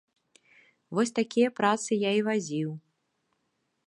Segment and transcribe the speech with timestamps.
[0.99, 2.69] Вось такія працы я і вазіў.